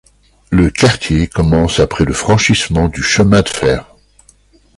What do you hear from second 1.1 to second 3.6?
commence après le franchissement du chemin de